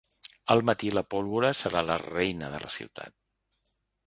Al 0.53 0.63
matí 0.69 0.87
la 0.97 1.03
pólvora 1.15 1.53
serà 1.59 1.83
la 1.91 1.99
reina 2.07 2.51
de 2.55 2.63
la 2.65 2.73
ciutat. 2.79 3.19